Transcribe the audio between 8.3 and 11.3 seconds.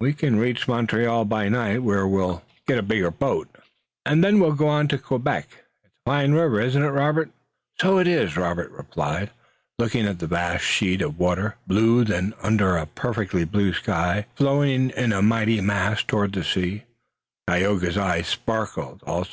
replied Robert, looking at the vast sheet of